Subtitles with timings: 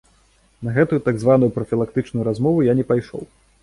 [0.67, 3.23] На гэтую так званую прафілактычную размову я не пайшоў.